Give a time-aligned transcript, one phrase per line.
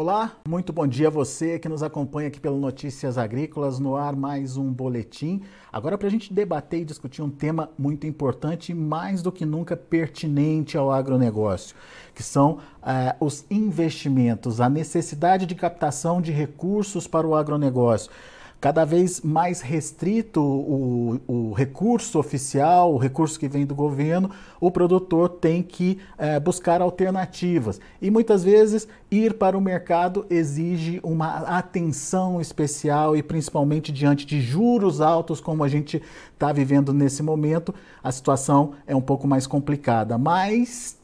[0.00, 4.14] Olá, muito bom dia a você que nos acompanha aqui pelo Notícias Agrícolas, no ar
[4.14, 5.42] mais um boletim.
[5.72, 9.44] Agora para a gente debater e discutir um tema muito importante e mais do que
[9.44, 11.74] nunca pertinente ao agronegócio,
[12.14, 18.12] que são eh, os investimentos, a necessidade de captação de recursos para o agronegócio
[18.60, 24.30] cada vez mais restrito o, o, recurso oficial, o recurso que vem do governo,
[24.60, 27.80] o produtor tem que é, buscar alternativas.
[28.02, 34.40] E muitas vezes ir para o mercado exige uma atenção especial e principalmente diante de
[34.40, 36.02] juros altos, como a gente
[36.32, 40.18] está vivendo nesse momento, a situação é um pouco mais complicada.
[40.18, 40.98] Mas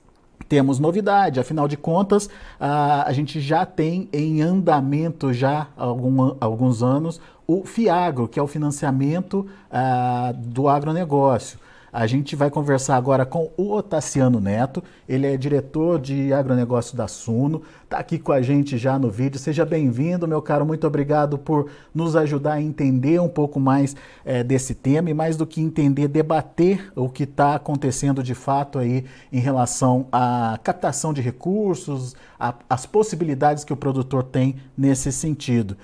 [0.49, 2.29] temos novidade, afinal de contas,
[2.61, 8.39] a, a gente já tem em andamento já há algum, alguns anos o FIAGRO, que
[8.39, 11.59] é o financiamento ah, do agronegócio.
[11.95, 17.07] A gente vai conversar agora com o Otaciano Neto, ele é diretor de agronegócio da
[17.07, 19.39] Suno, está aqui com a gente já no vídeo.
[19.39, 24.43] Seja bem-vindo, meu caro, muito obrigado por nos ajudar a entender um pouco mais é,
[24.43, 29.05] desse tema e mais do que entender, debater o que está acontecendo de fato aí
[29.33, 35.77] em relação à captação de recursos, a, as possibilidades que o produtor tem nesse sentido.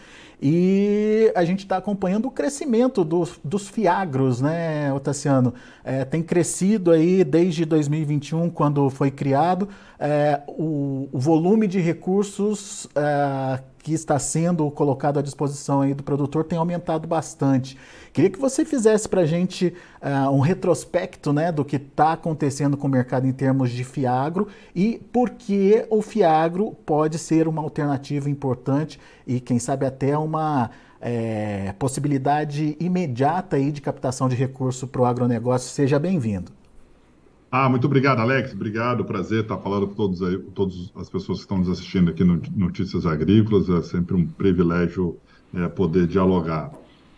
[0.43, 5.53] E a gente está acompanhando o crescimento do, dos fiagros, né, Otaciano?
[5.85, 12.89] É, tem crescido aí desde 2021, quando foi criado, é, o, o, volume de recursos
[12.95, 17.77] é, que está sendo colocado à disposição aí do produtor tem aumentado bastante.
[18.13, 22.77] Queria que você fizesse para a gente uh, um retrospecto né, do que está acontecendo
[22.77, 27.63] com o mercado em termos de fiagro e por que o fiagro pode ser uma
[27.63, 34.87] alternativa importante e, quem sabe, até uma é, possibilidade imediata aí de captação de recurso
[34.87, 35.71] para o agronegócio.
[35.71, 36.60] Seja bem-vindo.
[37.53, 38.53] Ah, muito obrigado, Alex.
[38.53, 42.09] Obrigado, prazer estar falando com todos aí, com todas as pessoas que estão nos assistindo
[42.11, 43.69] aqui no Notícias Agrícolas.
[43.69, 45.19] É sempre um privilégio
[45.53, 46.71] é, poder dialogar.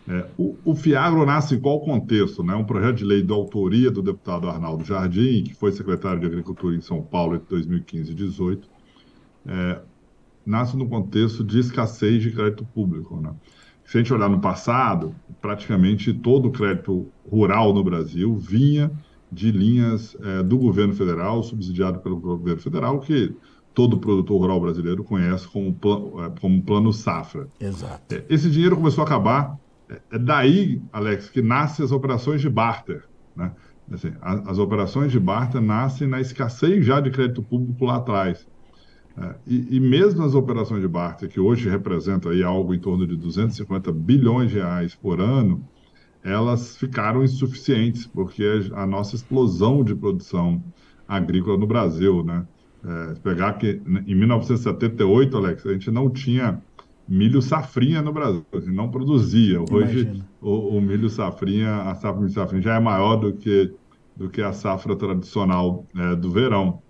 [0.07, 2.43] É, o, o, Fiagro nasce em qual contexto?
[2.43, 2.55] Né?
[2.55, 6.75] Um projeto de lei de autoria do deputado Arnaldo Jardim, que foi secretário de Agricultura
[6.75, 8.69] em São Paulo entre 2015 e 2018,
[9.45, 9.81] é,
[10.43, 13.21] nasce no contexto de escassez de crédito público.
[13.21, 13.31] Né?
[13.85, 18.91] Se a gente olhar no passado, praticamente todo o crédito rural no Brasil vinha
[19.33, 23.35] de linhas é, do governo federal, subsidiado pelo governo federal, que
[23.73, 27.47] todo produtor rural brasileiro conhece como, plano, é, como plano safra.
[27.59, 28.13] Exato.
[28.13, 29.57] É, esse dinheiro começou a acabar.
[29.89, 33.03] É, é daí, Alex, que nascem as operações de barter.
[33.35, 33.51] Né?
[33.91, 38.47] Assim, as, as, operações de barter nascem na escassez já de crédito público lá atrás.
[39.17, 43.05] É, e, e, mesmo as operações de barter, que hoje representam aí algo em torno
[43.05, 45.63] de 250 bilhões de reais por ano,
[46.23, 50.63] elas ficaram insuficientes, porque a nossa explosão de produção
[51.07, 52.47] agrícola no Brasil, né?
[52.85, 56.61] É, pegar que em 1978, Alex, a gente não tinha
[57.07, 59.61] milho safrinha no Brasil, a gente não produzia.
[59.61, 63.73] Hoje o, o, milho safrinha, a safra de safrinha já é maior do que,
[64.15, 66.81] do que a safra tradicional é, do verão.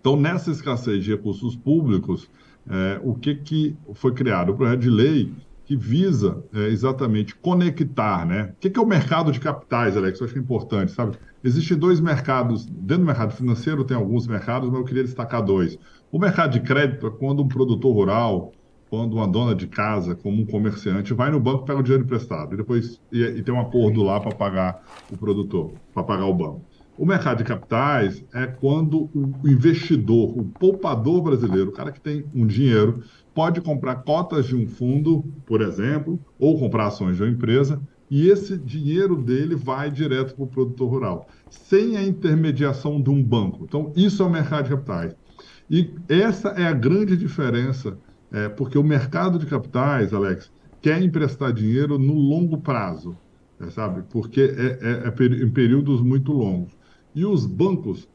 [0.00, 2.28] Então, nessa escassez de recursos públicos,
[2.68, 4.50] é, o que, que foi criado?
[4.50, 5.32] O projeto de lei
[5.72, 8.52] que visa é, exatamente conectar, né?
[8.56, 10.20] O que, que, é o mercado de capitais, Alex?
[10.20, 11.16] Eu acho que é importante, sabe?
[11.42, 15.78] Existem dois mercados, dentro do mercado financeiro tem alguns mercados, mas eu queria destacar dois.
[16.10, 18.52] O mercado de crédito é quando um produtor rural,
[18.90, 22.52] quando uma dona de casa, como um comerciante, vai no banco, pega o dinheiro emprestado
[22.52, 26.34] e depois e, e tem um acordo lá para pagar o produtor, para pagar o
[26.34, 26.66] banco.
[26.96, 32.24] O mercado de capitais é quando o investidor, o poupador brasileiro, o cara que tem
[32.34, 33.02] um dinheiro,
[33.34, 37.80] pode comprar cotas de um fundo, por exemplo, ou comprar ações de uma empresa,
[38.10, 43.22] e esse dinheiro dele vai direto para o produtor rural, sem a intermediação de um
[43.22, 43.64] banco.
[43.64, 45.16] Então, isso é o mercado de capitais.
[45.70, 47.96] E essa é a grande diferença,
[48.30, 53.16] é, porque o mercado de capitais, Alex, quer emprestar dinheiro no longo prazo,
[53.58, 54.02] é, sabe?
[54.10, 56.76] Porque é, é, é em períodos muito longos.
[57.14, 58.08] E os bancos,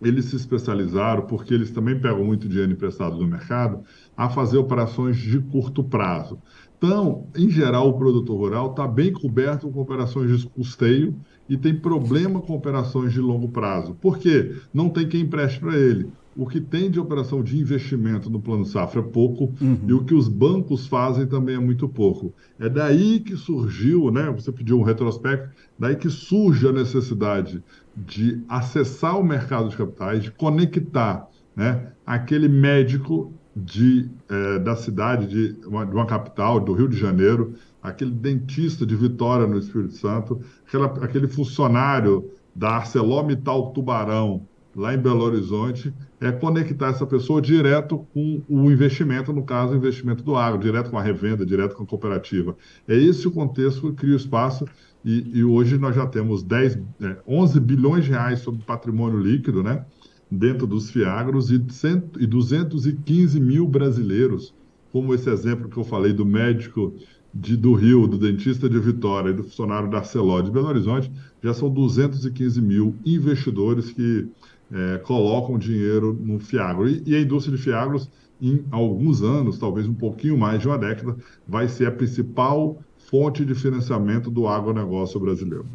[0.00, 3.82] eles se especializaram, porque eles também pegam muito dinheiro emprestado do mercado,
[4.16, 6.40] a fazer operações de curto prazo.
[6.78, 11.78] Então, em geral, o produtor rural está bem coberto com operações de custeio e tem
[11.78, 13.94] problema com operações de longo prazo.
[13.96, 14.56] Por quê?
[14.72, 16.10] Não tem quem empreste para ele.
[16.36, 19.80] O que tem de operação de investimento no plano safra é pouco uhum.
[19.86, 22.32] e o que os bancos fazem também é muito pouco.
[22.58, 24.30] É daí que surgiu, né?
[24.30, 27.62] Você pediu um retrospecto, daí que surge a necessidade
[27.96, 35.26] de acessar o mercado de capitais, de conectar né, aquele médico de, é, da cidade,
[35.26, 39.94] de uma, de uma, capital, do Rio de Janeiro, aquele dentista de Vitória, no Espírito
[39.94, 47.40] Santo, aquela, aquele funcionário da ArcelorMittal Tubarão, lá em Belo Horizonte, é conectar essa pessoa
[47.40, 51.74] direto com o investimento, no caso, o investimento do agro, direto com a revenda, direto
[51.74, 52.54] com a cooperativa.
[52.86, 54.66] É esse o contexto que cria o espaço
[55.02, 59.62] e, e hoje nós já temos 10, é, 11 bilhões de reais sobre patrimônio líquido,
[59.62, 59.84] né?
[60.30, 64.54] Dentro dos FIAGROS e, cento, e 215 mil brasileiros,
[64.92, 66.94] como esse exemplo que eu falei do médico
[67.32, 71.10] de, do Rio, do dentista de Vitória e do funcionário da Arcelor de Belo Horizonte,
[71.42, 74.28] já são 215 mil investidores que
[74.72, 76.88] é, colocam dinheiro no Fiagro.
[76.88, 78.08] E, e, a indústria de Fiagros,
[78.40, 83.44] em alguns anos, talvez um pouquinho mais de uma década, vai ser a principal fonte
[83.44, 85.66] de financiamento do agronegócio brasileiro.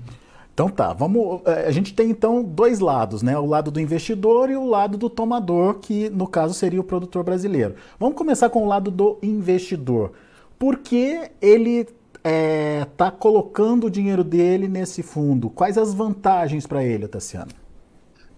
[0.54, 1.42] Então tá, vamos.
[1.46, 3.38] É, a gente tem então dois lados, né?
[3.38, 7.26] O lado do investidor e o lado do tomador, que no caso seria o produtor
[7.26, 7.76] brasileiro.
[8.00, 10.14] Vamos começar com o lado do investidor.
[10.58, 11.94] Por que ele está
[12.24, 15.50] é, tá colocando o dinheiro dele nesse fundo?
[15.50, 17.65] Quais as vantagens para ele, Tassiano?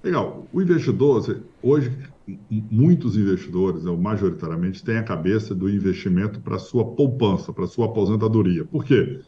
[0.03, 0.47] Legal.
[0.51, 1.91] O investidor, hoje,
[2.49, 8.63] muitos investidores, né, majoritariamente, têm a cabeça do investimento para sua poupança, para sua aposentadoria.
[8.65, 9.19] Por quê?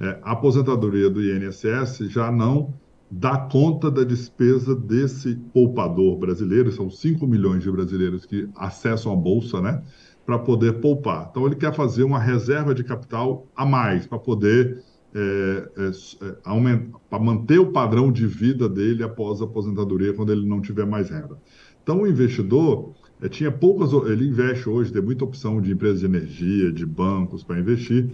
[0.00, 2.74] É, a aposentadoria do INSS já não
[3.10, 9.16] dá conta da despesa desse poupador brasileiro, são 5 milhões de brasileiros que acessam a
[9.16, 9.82] bolsa, né,
[10.26, 11.28] para poder poupar.
[11.30, 14.84] Então ele quer fazer uma reserva de capital a mais para poder
[15.18, 16.80] é, é, é
[17.10, 21.10] para manter o padrão de vida dele após a aposentadoria, quando ele não tiver mais
[21.10, 21.36] renda.
[21.82, 23.92] Então, o investidor é, tinha poucas.
[24.08, 28.10] Ele investe hoje, tem muita opção de empresas de energia, de bancos para investir,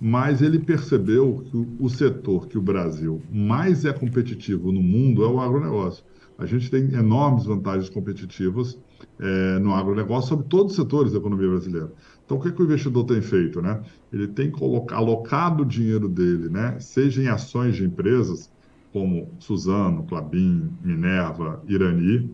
[0.00, 5.24] mas ele percebeu que o, o setor que o Brasil mais é competitivo no mundo
[5.24, 6.04] é o agronegócio.
[6.36, 8.78] A gente tem enormes vantagens competitivas
[9.20, 11.92] é, no agronegócio sobre todos os setores da economia brasileira.
[12.24, 13.60] Então, o que, que o investidor tem feito?
[13.60, 13.82] Né?
[14.12, 16.78] Ele tem colocado, alocado o dinheiro dele, né?
[16.80, 18.50] seja em ações de empresas,
[18.92, 22.30] como Suzano, Clabin, Minerva, Irani,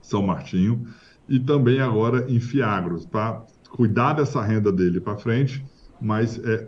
[0.00, 0.86] São Martinho,
[1.28, 5.64] e também agora em Fiagros, para cuidar dessa renda dele para frente,
[6.00, 6.66] mas é,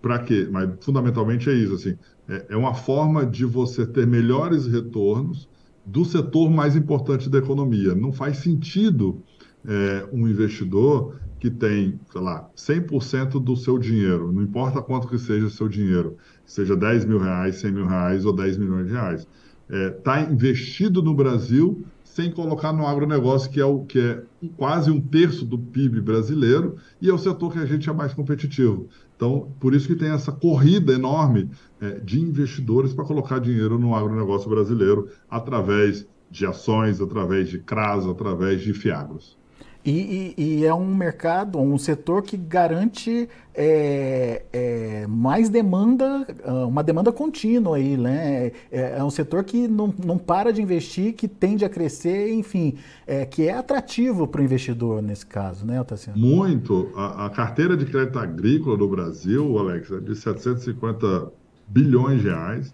[0.00, 0.48] para quê?
[0.50, 1.96] Mas fundamentalmente é isso, assim,
[2.28, 5.48] é, é uma forma de você ter melhores retornos
[5.84, 7.94] do setor mais importante da economia.
[7.94, 9.22] Não faz sentido
[9.66, 15.18] é, um investidor que tem, sei lá, 100% do seu dinheiro, não importa quanto que
[15.18, 16.16] seja o seu dinheiro,
[16.46, 19.26] seja 10 mil reais, 100 mil reais ou 10 milhões de reais,
[19.68, 24.22] está é, tá investido no Brasil sem colocar no agronegócio, que é, o, que é
[24.56, 28.14] quase um terço do PIB brasileiro, e é o setor que a gente é mais
[28.14, 28.88] competitivo.
[29.16, 31.50] Então, por isso que tem essa corrida enorme
[31.80, 38.06] é, de investidores para colocar dinheiro no agronegócio brasileiro, através de ações, através de CRAS,
[38.06, 39.36] através de FIAGROS.
[39.84, 46.64] E, e, e, é um mercado, um setor que garante é, é, mais demanda, ah,
[46.64, 48.46] uma demanda contínua aí, né?
[48.72, 52.76] É, é, um setor que não, não para de investir, que tende a crescer, enfim,
[53.06, 56.18] é, que é atrativo para o investidor nesse caso, né, Otaciano?
[56.18, 56.90] Muito.
[56.96, 61.30] A, a, carteira de crédito agrícola do Brasil, Alex, é de 750
[61.68, 62.72] bilhões de reais,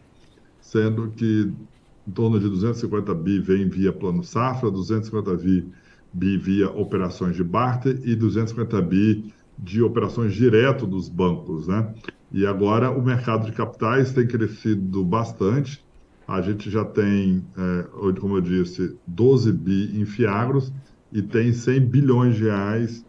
[0.60, 1.52] sendo que
[2.06, 5.66] em torno de 250 bi vem via Plano Safra, 250 bi
[6.12, 11.94] bi via operações de barter e 250 bi de operações direto dos bancos, né?
[12.32, 15.84] E agora o mercado de capitais tem crescido bastante.
[16.26, 20.72] A gente já tem, é, como eu disse, 12 bi em Fiagros
[21.12, 23.04] e tem 100 bilhões de reais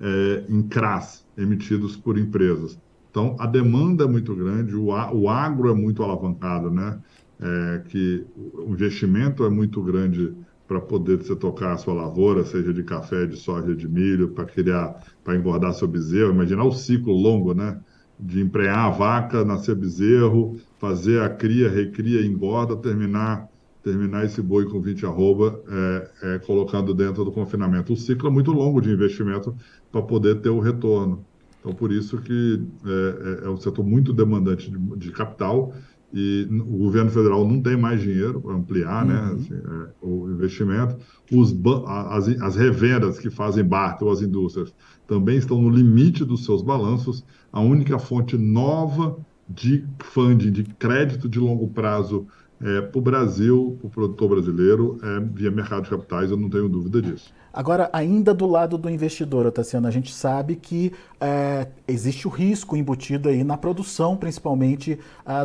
[0.00, 2.78] é, em CRAS emitidos por empresas.
[3.10, 6.98] Então, a demanda é muito grande, o, o agro é muito alavancado, né?
[7.38, 10.34] É, que o investimento é muito grande
[10.66, 14.44] para poder você tocar a sua lavoura, seja de café, de soja, de milho, para
[14.44, 16.32] criar, para engordar seu bezerro.
[16.32, 17.80] Imaginar o ciclo longo, né?
[18.18, 23.48] De emprenhar a vaca, nascer bezerro, fazer a cria, recria, engorda, terminar
[23.86, 27.92] terminar esse boi com 20 arroba, é, é, colocando dentro do confinamento.
[27.92, 29.54] O ciclo é muito longo de investimento
[29.92, 31.24] para poder ter o retorno.
[31.60, 35.72] Então, por isso que é, é, é um setor muito demandante de, de capital
[36.18, 39.26] e o governo federal não tem mais dinheiro para ampliar né, uhum.
[39.26, 40.96] né, assim, é, o investimento.
[41.30, 41.54] Os,
[41.86, 44.74] as, as revendas que fazem barter ou as indústrias
[45.06, 47.22] também estão no limite dos seus balanços.
[47.52, 52.26] A única fonte nova de funding, de crédito de longo prazo
[52.62, 56.48] é, para o Brasil, para o produtor brasileiro, é via mercado de capitais, eu não
[56.48, 57.32] tenho dúvida disso.
[57.52, 62.76] Agora, ainda do lado do investidor, Tassiana, a gente sabe que é, existe o risco
[62.76, 64.98] embutido aí na produção, principalmente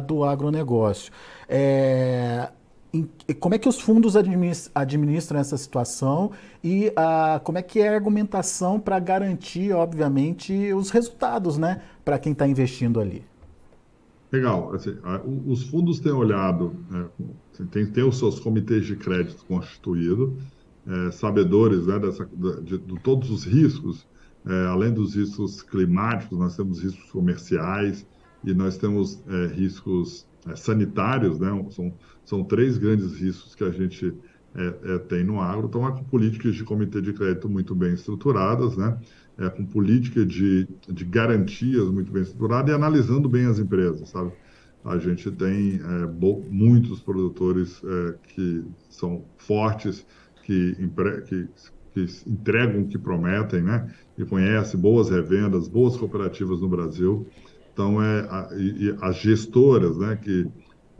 [0.06, 1.12] do agronegócio.
[1.48, 2.50] É,
[2.94, 6.94] em, como é que os fundos administram essa situação e
[7.44, 12.46] como é que é a argumentação para garantir, obviamente, os resultados né, para quem está
[12.46, 13.31] investindo ali?
[14.32, 14.74] Legal.
[14.74, 14.98] Assim,
[15.46, 20.42] os fundos têm olhado, é, tem, tem os seus comitês de crédito constituídos,
[20.88, 24.08] é, sabedores né, dessa, de, de, todos os riscos,
[24.46, 28.08] é, além dos riscos climáticos, nós temos riscos comerciais
[28.44, 31.50] e nós temos é, riscos é, sanitários, né?
[31.70, 31.94] São,
[32.26, 34.14] são três grandes riscos que a gente
[34.56, 35.68] é, tem no agro.
[35.68, 38.98] Então, com políticas de comitê de crédito muito bem estruturadas, né?
[39.42, 44.32] É, com política de, de garantias muito bem estruturada e analisando bem as empresas, sabe?
[44.86, 46.06] A gente tem é,
[46.50, 50.06] muitos produtores é, que são fortes,
[50.44, 50.76] que,
[51.28, 51.48] que,
[51.92, 53.92] que entregam o que prometem, né?
[54.16, 57.28] E conhece boas revendas, boas cooperativas no Brasil.
[57.74, 60.48] Então, é, a, e, as gestoras, né, que,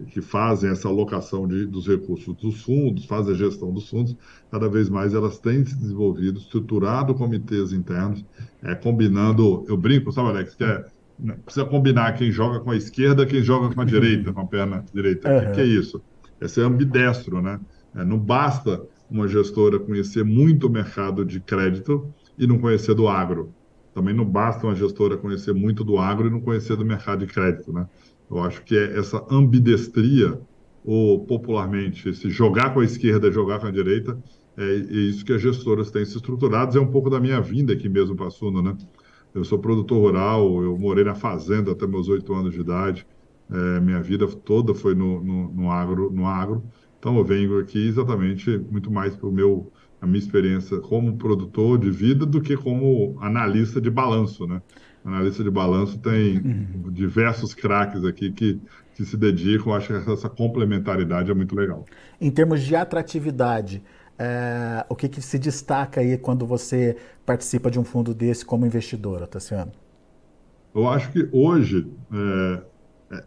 [0.06, 4.16] que fazem essa alocação de, dos recursos dos fundos, fazem a gestão dos fundos,
[4.52, 8.26] cada vez mais elas têm se desenvolvido, estruturado comitês internos,
[8.64, 10.86] é, combinando, eu brinco, sabe, Alex, que é,
[11.20, 14.48] né, precisa combinar quem joga com a esquerda, quem joga com a direita, com a
[14.48, 15.30] perna direita.
[15.30, 15.46] O uhum.
[15.46, 16.02] que, que, é isso?
[16.40, 17.60] É ser ambidestro, né?
[17.96, 23.08] É, não basta uma gestora conhecer muito o mercado de crédito e não conhecer do
[23.08, 23.54] agro.
[23.94, 27.32] Também não basta uma gestora conhecer muito do agro e não conhecer do mercado de
[27.32, 27.88] crédito, né?
[28.32, 30.40] Eu acho que é essa ambidestria,
[30.86, 34.18] ou popularmente, esse jogar com a esquerda, jogar com a direita,
[34.58, 36.76] é, é isso que as gestoras têm se estruturadas.
[36.76, 38.76] É um pouco da minha vinda aqui mesmo para Suno, né?
[39.34, 43.06] Eu sou produtor rural, eu morei na fazenda até meus oito anos de idade.
[43.50, 46.64] É, minha vida toda foi no, no, no, agro, no agro.
[47.00, 49.72] Então eu venho aqui exatamente muito mais para o meu
[50.02, 54.60] a minha experiência como produtor de vida do que como analista de balanço, né?
[55.04, 56.92] Analista de balanço tem uhum.
[56.92, 58.62] diversos craques aqui que,
[58.94, 61.86] que se dedicam, acho que essa complementaridade é muito legal.
[62.20, 63.84] Em termos de atratividade,
[64.20, 68.66] é, o que, que, se destaca aí quando você participa de um fundo desse como
[68.66, 69.72] investidor, Tassiano?
[70.76, 72.64] Eu acho que hoje, é,
[73.16, 73.24] é,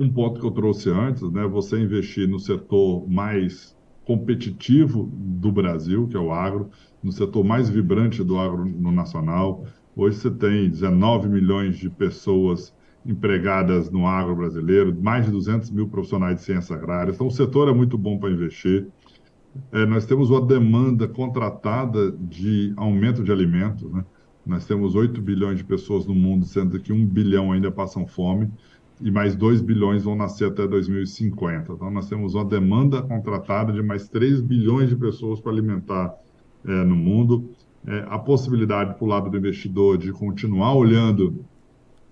[0.00, 6.08] um ponto que eu trouxe antes, né, você investir no setor mais competitivo do Brasil,
[6.08, 6.70] que é o agro,
[7.02, 9.64] no setor mais vibrante do agro no nacional.
[9.94, 15.88] Hoje você tem 19 milhões de pessoas empregadas no agro brasileiro, mais de 200 mil
[15.88, 17.16] profissionais de ciências agrárias.
[17.16, 18.86] Então, o setor é muito bom para investir.
[19.70, 23.90] É, nós temos uma demanda contratada de aumento de alimentos.
[23.92, 24.04] Né?
[24.46, 28.50] Nós temos 8 bilhões de pessoas no mundo, sendo que 1 bilhão ainda passam fome
[29.00, 31.72] e mais 2 bilhões vão nascer até 2050.
[31.72, 36.14] Então, nós temos uma demanda contratada de mais 3 bilhões de pessoas para alimentar
[36.64, 37.50] é, no mundo.
[37.92, 41.44] É, a possibilidade para o lado do investidor de continuar olhando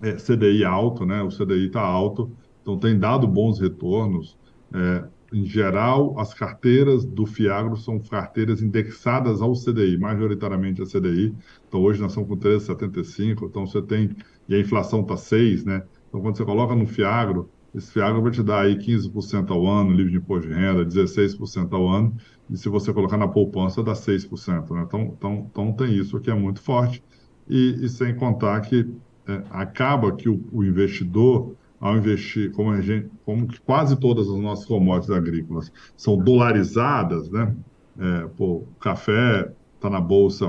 [0.02, 1.22] é, CDI alto, né?
[1.22, 4.36] o CDI está alto, então tem dado bons retornos.
[4.74, 11.34] É, em geral, as carteiras do Fiagro são carteiras indexadas ao CDI, majoritariamente a CDI.
[11.66, 14.10] Então, hoje nós estamos com 13,75, então você tem,
[14.46, 15.82] e a inflação está 6, né?
[16.08, 19.92] Então, quando você coloca no Fiagro, esse Fiagro vai te dar aí 15% ao ano,
[19.92, 22.16] livre de imposto de renda, 16% ao ano,
[22.48, 24.70] e se você colocar na poupança, dá 6%.
[24.70, 24.82] Né?
[24.86, 27.02] Então, então, então tem isso que é muito forte,
[27.48, 28.88] e, e sem contar que
[29.26, 34.28] é, acaba que o, o, investidor, ao investir, como, a gente, como que quase todas
[34.28, 37.54] as nossas commodities agrícolas são dolarizadas, né?
[37.98, 40.46] É, pô, o café está na bolsa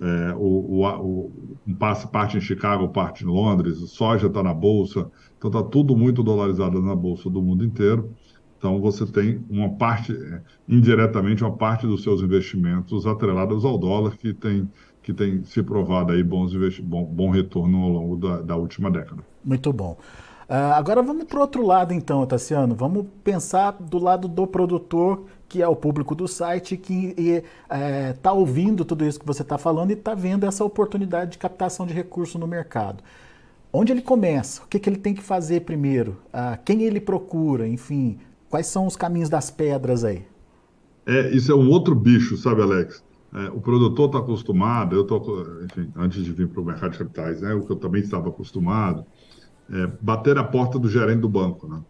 [0.00, 1.32] é, o, o,
[1.66, 5.10] o, passe parte em Chicago, parte em Londres, soja está na bolsa,
[5.44, 8.10] então está tudo muito dolarizado na bolsa do mundo inteiro.
[8.56, 14.16] Então você tem uma parte, é, indiretamente, uma parte dos seus investimentos atrelados ao dólar
[14.16, 14.66] que tem,
[15.02, 19.22] que tem se provado aí bons bom, bom retorno ao longo da, da última década.
[19.44, 19.98] Muito bom.
[20.48, 22.74] Uh, agora vamos para o outro lado, então, Tassiano.
[22.74, 28.12] Vamos pensar do lado do produtor, que é o público do site, que está é,
[28.14, 31.86] tá ouvindo tudo isso que você está falando e está vendo essa oportunidade de captação
[31.86, 33.02] de recursos no mercado.
[33.76, 34.62] Onde ele começa?
[34.62, 36.12] O que, que ele tem que fazer primeiro?
[36.28, 37.66] Uh, quem ele procura?
[37.66, 40.24] Enfim, quais são os caminhos das pedras aí?
[41.04, 43.02] É, isso é um outro bicho, sabe, Alex?
[43.34, 46.98] É, o produtor está acostumado, eu estou, enfim, antes de vir para o mercado de
[46.98, 49.04] capitais, né, o que eu também estava acostumado,
[49.68, 51.66] é, bater a porta do gerente do banco.
[51.66, 51.82] Né?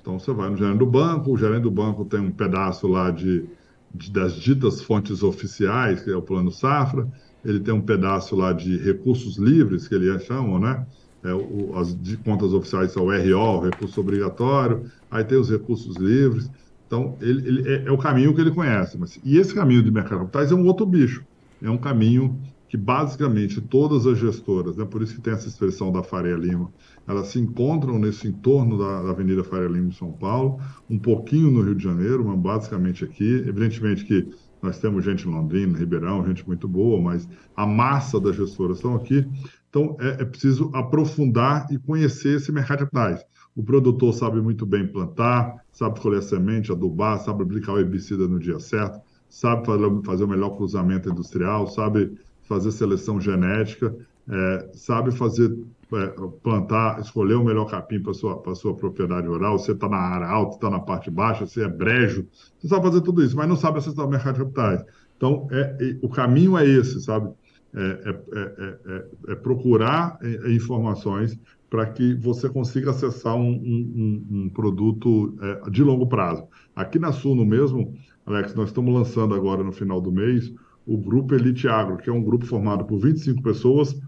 [0.00, 3.10] Então você vai no gerente do banco, o gerente do banco tem um pedaço lá
[3.10, 3.46] de,
[3.92, 7.08] de, das ditas fontes oficiais, que é o plano Safra,
[7.44, 10.86] ele tem um pedaço lá de recursos livres, que ele chamam, né?
[11.24, 15.50] É, o, as de contas oficiais são o RO, o recurso obrigatório, aí tem os
[15.50, 16.50] recursos livres.
[16.86, 18.98] Então, ele, ele é, é, o caminho que ele conhece.
[18.98, 21.24] Mas, e esse caminho de mercado de capitais é um outro bicho.
[21.62, 22.38] É um caminho
[22.68, 26.72] que basicamente todas as gestoras, né, por isso que tem essa expressão da Faria Lima,
[27.06, 31.50] elas se encontram nesse entorno da, da Avenida Faria Lima em São Paulo, um pouquinho
[31.50, 33.44] no Rio de Janeiro, mas basicamente aqui.
[33.46, 34.26] Evidentemente que
[34.62, 38.94] nós temos gente em Londrina, Ribeirão, gente muito boa, mas a massa das gestoras estão
[38.94, 39.28] aqui.
[39.72, 43.24] Então, é, é preciso aprofundar e conhecer esse mercado de capitais.
[43.56, 48.38] o produtor sabe muito bem plantar, sabe colher semente, adubar, sabe aplicar o herbicida no
[48.38, 49.00] dia certo,
[49.30, 49.64] sabe
[50.04, 53.96] fazer o melhor cruzamento industrial, sabe fazer seleção genética,
[54.28, 55.50] é, sabe fazer
[55.94, 59.58] é, plantar, escolher o melhor capim para sua sua propriedade rural.
[59.58, 62.26] Você está na área alta, está na parte baixa, você é brejo,
[62.58, 64.84] você sabe fazer tudo isso, mas não sabe acessar o mercado de capitais.
[65.16, 67.32] Então, é, o caminho é esse, sabe?
[67.74, 71.38] É, é, é procurar informações
[71.70, 76.46] para que você consiga acessar um, um, um produto é, de longo prazo.
[76.76, 77.94] Aqui na Suno mesmo,
[78.26, 80.52] Alex, nós estamos lançando agora no final do mês
[80.86, 83.98] o Grupo Elite Agro, que é um grupo formado por 25 pessoas,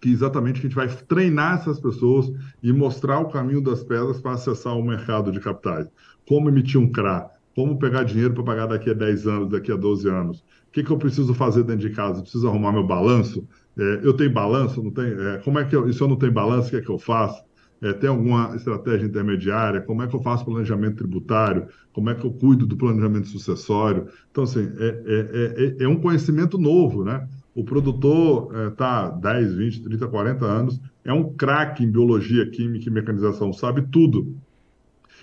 [0.00, 4.32] que exatamente a gente vai treinar essas pessoas e mostrar o caminho das pedras para
[4.32, 5.88] acessar o mercado de capitais.
[6.26, 9.76] Como emitir um CRA, como pegar dinheiro para pagar daqui a 10 anos, daqui a
[9.76, 10.44] 12 anos.
[10.74, 12.18] Que, que eu preciso fazer dentro de casa?
[12.18, 13.46] Eu preciso arrumar meu balanço?
[13.78, 14.82] É, eu tenho balanço?
[14.82, 15.22] Não tenho?
[15.28, 16.90] É, como é que eu, e se eu não tenho balanço, o que é que
[16.90, 17.44] eu faço?
[17.80, 19.80] É, tem alguma estratégia intermediária?
[19.80, 21.68] Como é que eu faço planejamento tributário?
[21.92, 24.08] Como é que eu cuido do planejamento sucessório?
[24.32, 27.24] Então, assim, é, é, é, é um conhecimento novo, né?
[27.54, 32.92] O produtor está 10, 20, 30, 40 anos, é um craque em biologia, química e
[32.92, 34.34] mecanização, sabe tudo.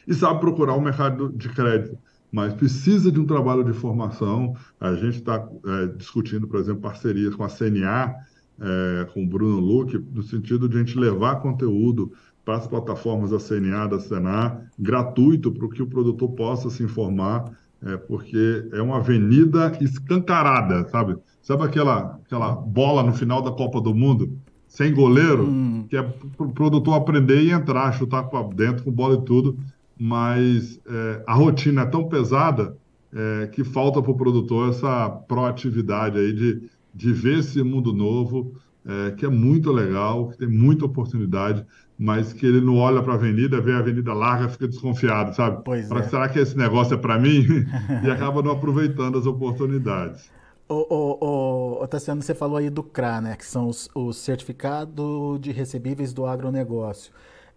[0.07, 1.97] E sabe procurar o mercado de crédito
[2.31, 4.55] mas precisa de um trabalho de formação.
[4.79, 8.15] A gente está é, discutindo, por exemplo, parcerias com a CNA,
[8.59, 12.11] é, com o Bruno Luque, no sentido de a gente levar conteúdo
[12.45, 17.51] para as plataformas da CNA, da Senar, gratuito para que o produtor possa se informar,
[17.83, 21.17] é, porque é uma avenida escancarada, sabe?
[21.41, 25.85] Sabe aquela, aquela bola no final da Copa do Mundo, sem goleiro, hum.
[25.89, 29.57] que é para o produtor aprender e entrar, chutar para dentro com bola e tudo,
[30.03, 32.75] mas é, a rotina é tão pesada
[33.13, 38.53] é, que falta para o produtor essa proatividade aí de de ver esse mundo novo,
[38.85, 41.65] é, que é muito legal, que tem muita oportunidade,
[41.97, 45.61] mas que ele não olha para a avenida, vê a avenida larga, fica desconfiado, sabe?
[45.63, 46.03] Pois pra, é.
[46.03, 47.45] Será que esse negócio é para mim?
[48.03, 50.29] e acaba não aproveitando as oportunidades.
[50.67, 53.35] Ô, ô, Tassiano, você falou aí do CRA, né?
[53.35, 57.11] Que são os, os certificados de recebíveis do agronegócio.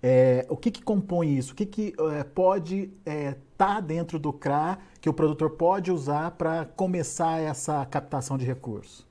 [0.07, 1.55] É, o que, que compõe isso?
[1.55, 5.91] O que, que é, pode estar é, tá dentro do CRA que o produtor pode
[5.91, 9.09] usar para começar essa captação de recursos?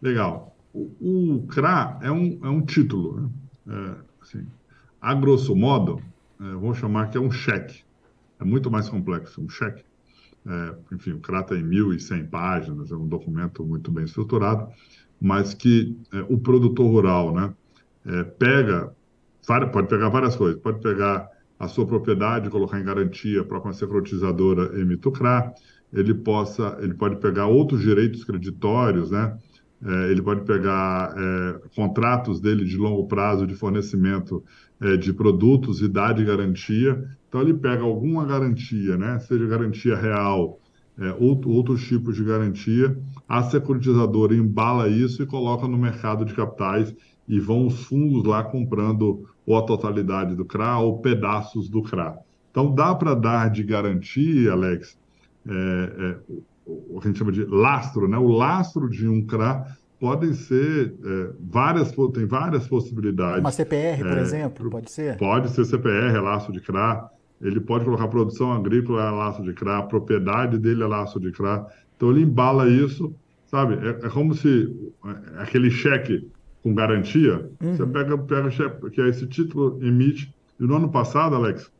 [0.00, 0.56] Legal.
[0.72, 3.20] O, o CRA é um, é um título.
[3.20, 3.30] Né?
[3.68, 4.46] É, assim,
[5.02, 6.00] a grosso modo,
[6.40, 7.84] é, vou chamar que é um cheque.
[8.40, 9.42] É muito mais complexo.
[9.42, 9.84] Um cheque.
[10.92, 14.72] Enfim, o CRA tem 1.100 páginas, é um documento muito bem estruturado,
[15.20, 15.98] mas que
[16.28, 17.52] o produtor rural né,
[18.38, 18.95] pega,
[19.46, 21.28] pode pegar várias coisas, pode pegar
[21.58, 25.52] a sua propriedade, colocar em garantia para a secretizadora emita o CRA,
[25.92, 29.36] ele, possa, ele pode pegar outros direitos creditórios, né?
[29.84, 34.42] É, ele pode pegar é, contratos dele de longo prazo de fornecimento
[34.80, 37.04] é, de produtos e dar de garantia.
[37.28, 39.18] Então, ele pega alguma garantia, né?
[39.18, 40.58] seja garantia real,
[40.98, 46.32] é, outro, outros tipos de garantia, a securitizadora embala isso e coloca no mercado de
[46.32, 46.94] capitais
[47.28, 52.18] e vão os fundos lá comprando ou a totalidade do CRA ou pedaços do CRA.
[52.50, 54.98] Então, dá para dar de garantia, Alex,
[55.46, 56.16] é, é,
[56.66, 58.18] o que a gente chama de lastro, né?
[58.18, 59.64] O lastro de um CRA
[60.00, 63.40] podem ser é, várias, tem várias possibilidades.
[63.40, 65.16] Uma CPR, por é, exemplo, pode ser?
[65.16, 67.08] Pode ser CPR, é laço de CRA.
[67.40, 71.66] Ele pode colocar produção agrícola, é laço de CRA, propriedade dele é laço de CRA.
[71.96, 73.14] Então ele embala isso,
[73.46, 73.74] sabe?
[73.74, 74.74] É, é como se
[75.38, 76.26] aquele cheque
[76.66, 77.76] com garantia, uhum.
[77.76, 78.50] você pega, pega
[78.90, 80.34] que é esse título emite.
[80.58, 81.70] E no ano passado, Alex,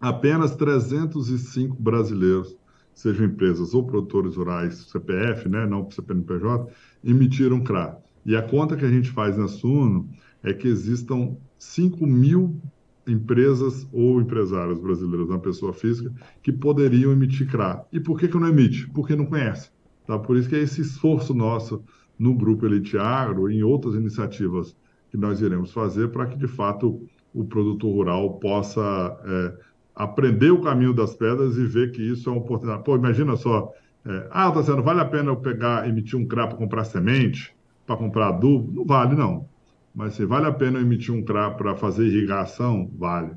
[0.00, 2.56] apenas 305 brasileiros
[2.92, 6.68] sejam empresas ou produtores rurais, CPF, né, não CPNPJ,
[7.04, 7.98] emitiram CRA.
[8.24, 10.08] E a conta que a gente faz na Suno
[10.42, 12.60] é que existam 5 mil
[13.06, 16.12] empresas ou empresários brasileiros, na pessoa física,
[16.42, 17.86] que poderiam emitir CRA.
[17.92, 18.88] E por que, que não emite?
[18.88, 19.70] Porque não conhece.
[20.04, 20.18] Tá?
[20.18, 21.84] Por isso que é esse esforço nosso
[22.18, 24.76] no Grupo Elite Agro em outras iniciativas
[25.10, 28.82] que nós iremos fazer para que, de fato, o produtor rural possa
[29.24, 32.84] é, aprender o caminho das pedras e ver que isso é uma oportunidade.
[32.84, 33.72] Pô, imagina só,
[34.04, 37.54] é, ah, tá sendo, vale a pena eu pegar, emitir um CRA para comprar semente,
[37.86, 38.72] para comprar adubo?
[38.72, 39.48] Não vale, não.
[39.94, 42.90] Mas se vale a pena eu emitir um CRA para fazer irrigação?
[42.98, 43.32] Vale.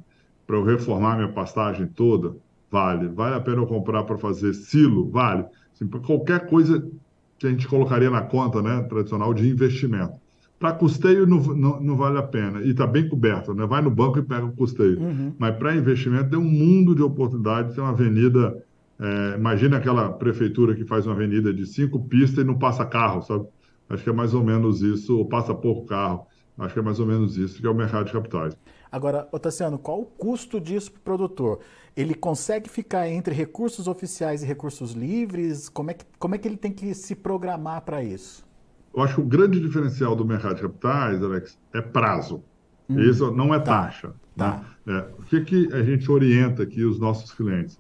[0.46, 2.36] Para eu reformar minha pastagem toda?
[2.72, 3.08] Vale.
[3.08, 5.10] Vale a pena eu comprar para fazer silo?
[5.10, 5.46] Vale.
[5.74, 6.90] Assim, para qualquer coisa
[7.40, 10.14] que a gente colocaria na conta né, tradicional de investimento.
[10.60, 12.62] Para custeio não, não, não, vale a pena.
[12.62, 13.66] E está bem coberto, né?
[13.66, 15.00] Vai no banco e pega o custeio.
[15.00, 15.34] Uhum.
[15.40, 18.62] Mas para investimento tem um mundo de oportunidades, tem uma avenida.
[19.00, 23.22] É, imagina aquela prefeitura que faz uma avenida de cinco pistas e não passa carro,
[23.22, 23.46] sabe?
[23.90, 26.28] Acho que é mais ou menos isso, ou passa pouco carro.
[26.58, 28.58] Acho que é mais ou menos isso que é o mercado de capitais.
[28.92, 31.60] Agora, Otaciano, qual o custo disso para o produtor?
[31.96, 35.70] Ele consegue ficar entre recursos oficiais e recursos livres?
[35.70, 38.48] Como é que, como é que ele tem que se programar para isso?
[38.96, 42.44] Eu acho que o grande diferencial do mercado de capitais, Alex, é prazo.
[42.90, 44.14] Hum, Isso não é tá, taxa.
[44.36, 44.66] Tá.
[44.86, 44.96] Né?
[44.98, 47.78] É, o que, que a gente orienta aqui os nossos clientes?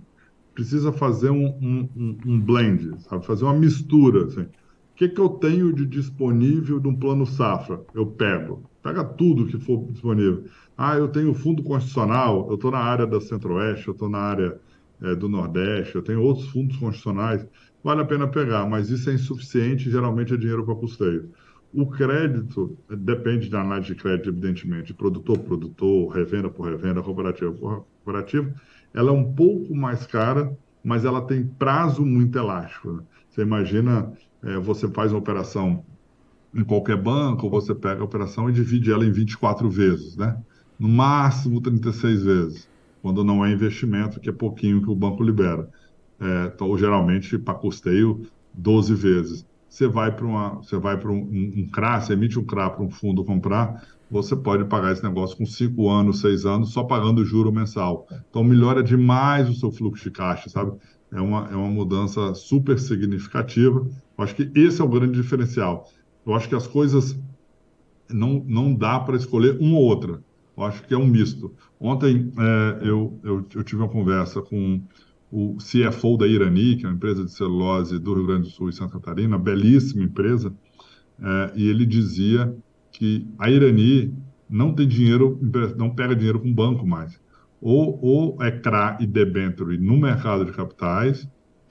[0.53, 3.25] Precisa fazer um, um, um blend, sabe?
[3.25, 4.25] fazer uma mistura.
[4.25, 4.41] Assim.
[4.41, 4.49] O
[4.95, 7.81] que, que eu tenho de disponível de um plano safra?
[7.93, 8.68] Eu pego.
[8.81, 10.45] Pega tudo que for disponível.
[10.77, 14.59] Ah, eu tenho fundo constitucional, eu estou na área da Centro-Oeste, eu estou na área
[15.01, 17.45] é, do Nordeste, eu tenho outros fundos constitucionais.
[17.83, 21.31] Vale a pena pegar, mas isso é insuficiente geralmente é dinheiro para custeio.
[21.73, 27.51] O crédito depende da análise de crédito, evidentemente, produtor por produtor, revenda por revenda, cooperativa
[27.51, 28.53] por cooperativa.
[28.93, 32.91] Ela é um pouco mais cara, mas ela tem prazo muito elástico.
[32.91, 33.03] Né?
[33.29, 34.11] Você imagina,
[34.43, 35.85] é, você faz uma operação
[36.53, 40.37] em qualquer banco, você pega a operação e divide ela em 24 vezes, né?
[40.79, 42.69] No máximo 36 vezes,
[43.01, 45.69] quando não é investimento, que é pouquinho que o banco libera.
[46.19, 51.17] É, então, geralmente, para custeio, 12 vezes você vai para uma, você vai para um,
[51.17, 55.03] um, um CRA, você emite um CRA para um fundo comprar, você pode pagar esse
[55.03, 58.07] negócio com cinco anos, seis anos, só pagando juro mensal.
[58.29, 60.71] Então melhora demais o seu fluxo de caixa, sabe?
[61.11, 63.87] É uma, é uma mudança super significativa.
[64.17, 65.87] Acho que esse é o grande diferencial.
[66.25, 67.17] Eu acho que as coisas
[68.09, 70.23] não, não dá para escolher uma ou outra.
[70.57, 71.53] Eu acho que é um misto.
[71.79, 74.81] Ontem é, eu, eu, eu tive uma conversa com
[75.31, 78.69] o CFO da Irani, que é uma empresa de celulose do Rio Grande do Sul
[78.69, 80.53] e Santa Catarina, belíssima empresa,
[81.21, 82.53] é, e ele dizia
[82.91, 84.13] que a Irani
[84.49, 85.39] não tem dinheiro,
[85.77, 87.19] não pega dinheiro com banco mais.
[87.61, 91.27] Ou, ou é CRA e debenture no mercado de capitais,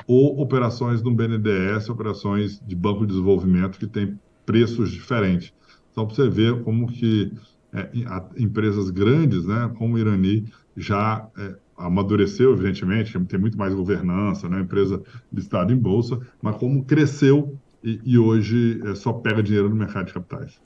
[0.07, 5.53] ou operações no BNDES, operações de banco de desenvolvimento que tem preços diferentes.
[5.93, 7.31] Então, para você ver como que
[7.71, 7.91] é,
[8.39, 14.61] empresas grandes, né, como o Irani, já é, amadureceu, evidentemente, tem muito mais governança, né?
[14.61, 19.77] empresa listada em bolsa, mas como cresceu e, e hoje é, só pega dinheiro no
[19.77, 20.59] mercado de capitais.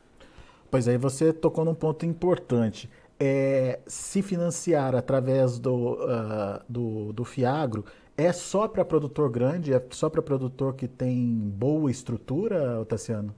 [0.71, 2.89] Pois aí você tocou num ponto importante.
[3.19, 7.85] É, se financiar através do, uh, do, do Fiagro
[8.17, 13.35] é só para produtor grande, é só para produtor que tem boa estrutura, Tassiano?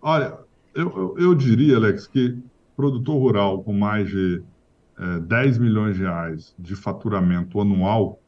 [0.00, 0.38] Olha,
[0.74, 2.38] eu, eu, eu diria, Alex, que
[2.76, 4.42] produtor rural com mais de
[4.98, 8.20] é, 10 milhões de reais de faturamento anual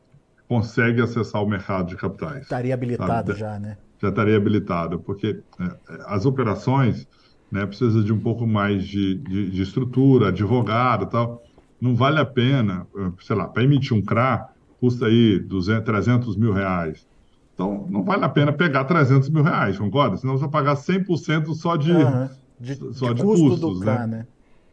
[0.48, 2.42] consegue acessar o mercado de capitais.
[2.42, 3.38] Estaria habilitado sabe?
[3.38, 3.78] já, né?
[4.02, 7.06] Já estaria habilitado, porque é, as operações
[7.50, 11.42] né, precisa de um pouco mais de, de, de estrutura, advogado tal.
[11.80, 12.86] Não vale a pena,
[13.20, 17.06] sei lá, para emitir um CRA, custa aí 200, 300 mil reais.
[17.60, 20.16] Então, não vale a pena pegar 300 mil reais, concorda?
[20.16, 22.28] Senão você vai pagar 100% só de, uhum.
[22.58, 24.06] de, só de, de custo custos, né?
[24.06, 24.26] né?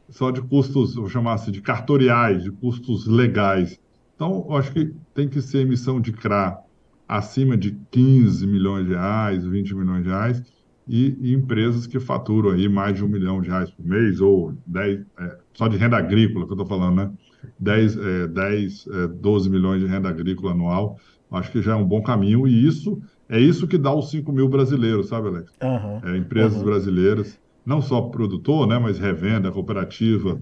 [0.10, 3.78] só de custos, vou chamar assim, de cartoriais, de custos legais.
[4.16, 6.60] Então, eu acho que tem que ser emissão de CRA
[7.06, 10.42] acima de 15 milhões de reais, 20 milhões de reais,
[10.88, 14.54] e, e empresas que faturam aí mais de um milhão de reais por mês, ou
[14.66, 17.12] 10, é, só de renda agrícola que eu estou falando, né?
[17.60, 20.98] 10, é, 10 é, 12 milhões de renda agrícola anual,
[21.32, 24.32] acho que já é um bom caminho, e isso é isso que dá os 5
[24.32, 25.52] mil brasileiros, sabe, Alex?
[25.62, 26.66] Uhum, é, empresas uhum.
[26.66, 30.42] brasileiras não só produtor, né, mas revenda, cooperativa,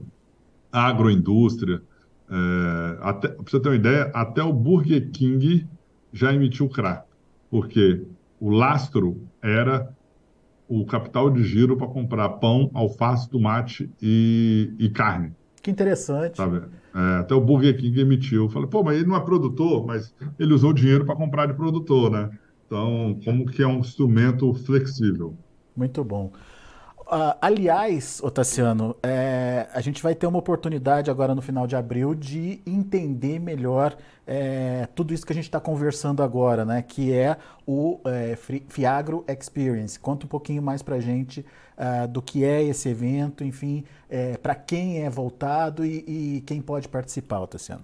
[0.72, 1.82] agroindústria.
[2.30, 5.68] É, para você ter uma ideia, até o Burger King
[6.14, 7.04] já emitiu CRA,
[7.50, 8.04] porque
[8.40, 9.92] o lastro era
[10.68, 15.34] o capital de giro para comprar pão, alface, tomate e, e carne.
[15.64, 16.38] Que interessante.
[16.38, 16.62] Sabe?
[16.96, 18.48] É, até o Burger King emitiu.
[18.50, 22.10] Falei, pô, mas ele não é produtor, mas ele usou dinheiro para comprar de produtor,
[22.10, 22.30] né?
[22.66, 25.38] Então, como que é um instrumento flexível.
[25.76, 26.32] Muito bom.
[27.06, 32.16] Uh, aliás, Otaciano, é, a gente vai ter uma oportunidade agora no final de abril
[32.16, 36.82] de entender melhor é, tudo isso que a gente está conversando agora, né?
[36.82, 38.36] Que é o é,
[38.68, 40.00] Fiagro Experience.
[40.00, 41.46] Conta um pouquinho mais para a gente
[41.78, 46.60] uh, do que é esse evento, enfim, é, para quem é voltado e, e, quem
[46.60, 47.84] pode participar, Otaciano.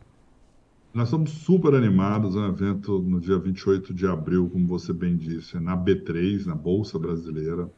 [0.91, 5.15] Nós estamos super animados, é um evento no dia 28 de abril, como você bem
[5.15, 7.69] disse, na B3, na Bolsa Brasileira.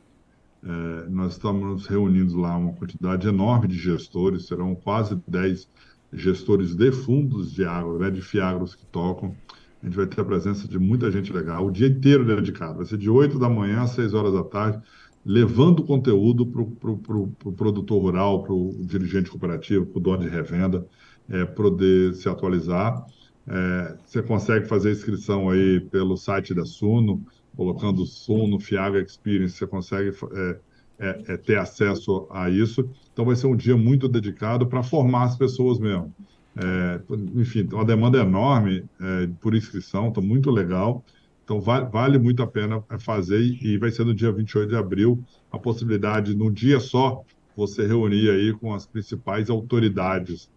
[0.65, 5.67] É, nós estamos reunindo lá uma quantidade enorme de gestores, serão quase 10
[6.13, 9.35] gestores de fundos de água, né, de fiagros que tocam.
[9.81, 12.77] A gente vai ter a presença de muita gente legal, o dia inteiro dedicado.
[12.77, 14.81] Vai ser de 8 da manhã às 6 horas da tarde,
[15.25, 20.01] levando conteúdo para o pro, pro, pro produtor rural, para o dirigente cooperativo, para o
[20.01, 20.87] dono de revenda,
[21.27, 23.05] é, poder se atualizar.
[23.45, 27.21] É, você consegue fazer inscrição aí pelo site da Suno,
[27.55, 30.59] colocando som no Fiaga Experience, você consegue é,
[30.99, 32.89] é, é, ter acesso a isso.
[33.11, 36.13] Então, vai ser um dia muito dedicado para formar as pessoas mesmo.
[36.55, 37.01] É,
[37.35, 41.03] enfim, uma demanda enorme é, por inscrição, está muito legal.
[41.43, 45.23] Então, vale, vale muito a pena fazer e vai ser no dia 28 de abril
[45.51, 47.23] a possibilidade, num dia só,
[47.55, 50.49] você reunir aí com as principais autoridades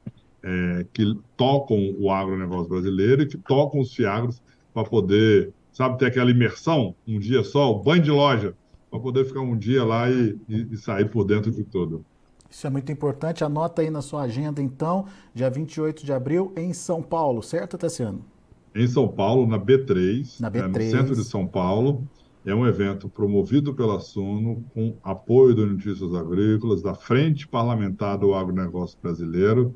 [0.42, 4.40] é, que tocam o agronegócio brasileiro e que tocam os fiagros
[4.72, 8.54] para poder, sabe, ter aquela imersão, um dia só, o banho de loja,
[8.90, 12.02] para poder ficar um dia lá e, e, e sair por dentro de tudo.
[12.48, 13.44] Isso é muito importante.
[13.44, 18.24] Anota aí na sua agenda, então, dia 28 de abril, em São Paulo, certo, Tassiano?
[18.74, 20.64] Em São Paulo, na B3, na B3.
[20.64, 22.08] É, no centro de São Paulo.
[22.46, 28.32] É um evento promovido pela Suno, com apoio do Notícias Agrícolas, da Frente Parlamentar do
[28.32, 29.74] Agronegócio Brasileiro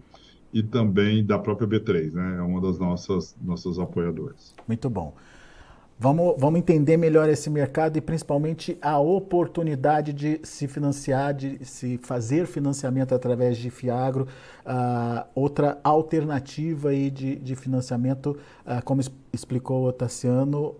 [0.52, 2.36] e também da própria B3, né?
[2.38, 4.54] É uma das nossas nossos apoiadores.
[4.68, 5.12] Muito bom.
[6.02, 11.98] Vamos, vamos entender melhor esse mercado e principalmente a oportunidade de se financiar, de se
[11.98, 14.26] fazer financiamento através de Fiagro.
[14.64, 18.30] Uh, outra alternativa aí de, de financiamento,
[18.64, 20.78] uh, como explicou o Tassiano, uh,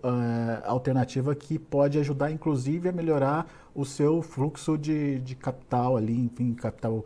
[0.65, 6.55] alternativa que pode ajudar inclusive a melhorar o seu fluxo de, de capital ali, enfim,
[6.55, 7.05] capital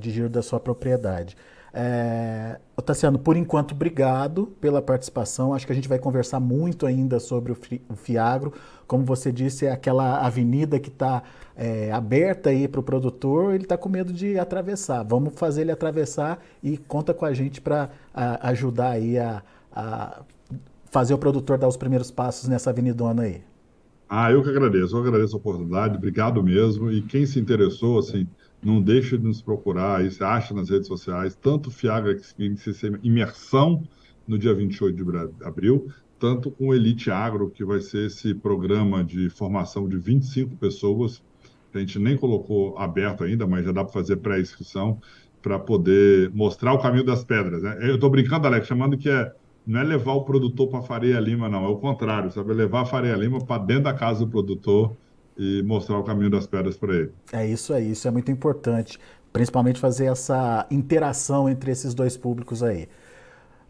[0.00, 1.36] de giro da sua propriedade.
[1.72, 5.54] É, Tassiano, por enquanto, obrigado pela participação.
[5.54, 8.52] Acho que a gente vai conversar muito ainda sobre o Fiagro.
[8.86, 11.22] Como você disse, é aquela avenida que está
[11.56, 15.04] é, aberta aí para o produtor, ele está com medo de atravessar.
[15.04, 20.22] Vamos fazer ele atravessar e conta com a gente para ajudar aí a, a
[20.90, 23.42] fazer o produtor dar os primeiros passos nessa avenidona aí.
[24.08, 26.90] Ah, eu que agradeço, eu agradeço a oportunidade, obrigado mesmo.
[26.90, 28.26] E quem se interessou, assim,
[28.62, 32.54] não deixe de nos procurar, você acha nas redes sociais, tanto Fiagra XP
[33.02, 33.82] Imersão
[34.26, 39.30] no dia 28 de abril, tanto com Elite Agro, que vai ser esse programa de
[39.30, 41.22] formação de 25 pessoas,
[41.72, 45.00] a gente nem colocou aberto ainda, mas já dá para fazer pré-inscrição,
[45.40, 47.62] para poder mostrar o caminho das pedras.
[47.62, 47.78] Né?
[47.80, 49.32] Eu estou brincando, Alex, chamando que é
[49.66, 52.50] não é levar o produtor para Faria Lima, não, é o contrário, sabe?
[52.50, 54.96] É levar a Faria Lima para dentro da casa do produtor
[55.40, 57.12] e mostrar o caminho das pedras para ele.
[57.32, 59.00] É isso aí, isso é muito importante,
[59.32, 62.86] principalmente fazer essa interação entre esses dois públicos aí.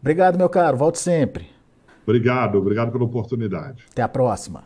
[0.01, 1.47] Obrigado, meu caro, volte sempre.
[2.03, 3.85] Obrigado, obrigado pela oportunidade.
[3.93, 4.65] Até a próxima.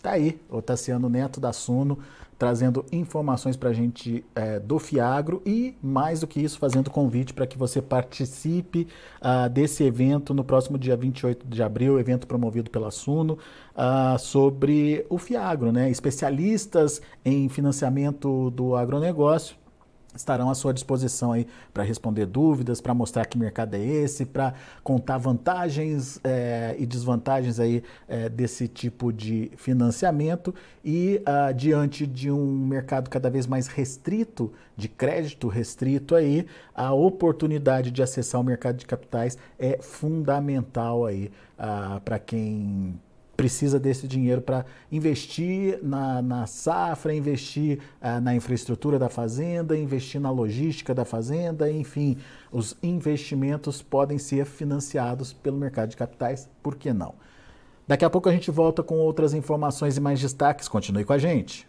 [0.00, 1.98] Tá aí, o Tassiano Neto da Suno,
[2.38, 7.32] trazendo informações para a gente é, do Fiagro e, mais do que isso, fazendo convite
[7.32, 8.86] para que você participe
[9.20, 13.38] uh, desse evento no próximo dia 28 de abril, evento promovido pela Suno,
[13.74, 15.90] uh, sobre o Fiagro, né?
[15.90, 19.56] especialistas em financiamento do agronegócio
[20.16, 24.54] estarão à sua disposição aí para responder dúvidas, para mostrar que mercado é esse, para
[24.82, 30.54] contar vantagens é, e desvantagens aí é, desse tipo de financiamento.
[30.84, 36.92] E uh, diante de um mercado cada vez mais restrito, de crédito restrito aí, a
[36.92, 43.00] oportunidade de acessar o mercado de capitais é fundamental aí uh, para quem
[43.36, 50.20] precisa desse dinheiro para investir na, na, safra, investir uh, na infraestrutura da fazenda, investir
[50.20, 52.16] na logística da fazenda, enfim,
[52.50, 57.14] os investimentos podem ser financiados pelo mercado de capitais, por que não?
[57.86, 60.66] Daqui a pouco a gente volta com outras informações e mais destaques.
[60.66, 61.68] Continue com a gente.